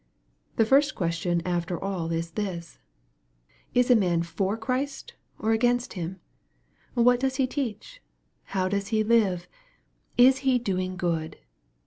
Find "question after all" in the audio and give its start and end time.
0.95-2.11